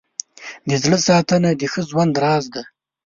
د 0.67 0.69
زړه 0.83 0.97
ساتنه 1.07 1.49
د 1.53 1.61
ښه 1.71 1.81
ژوند 1.89 2.13
راز 2.23 2.45
دی. 2.53 2.63